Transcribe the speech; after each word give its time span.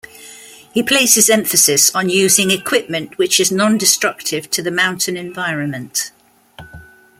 He 0.73 0.81
places 0.81 1.29
emphasis 1.29 1.93
on 1.93 2.09
using 2.09 2.49
equipment 2.49 3.19
which 3.19 3.39
is 3.39 3.51
non-destructive 3.51 4.49
to 4.49 4.63
the 4.63 4.71
mountain 4.71 5.15
environment. 5.15 6.09